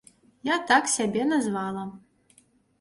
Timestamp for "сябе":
0.95-1.27